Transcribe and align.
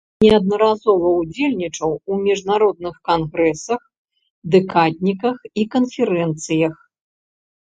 Неаднаразова 0.23 1.09
ўдзельнічаў 1.17 1.91
у 2.15 2.17
міжнародных 2.27 2.95
кангрэсах, 3.09 3.81
дэкадніках 4.57 5.37
і 5.61 5.69
канферэнцыях. 5.77 6.75